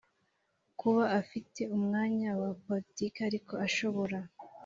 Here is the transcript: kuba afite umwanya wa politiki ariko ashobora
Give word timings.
kuba 0.79 1.03
afite 1.19 1.61
umwanya 1.77 2.29
wa 2.41 2.51
politiki 2.63 3.17
ariko 3.29 3.53
ashobora 3.65 4.17